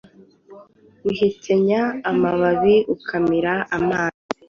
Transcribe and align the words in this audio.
uhekenya 1.09 1.81
amababi 2.09 2.75
ukamira 2.93 3.53
amazi 3.77 4.19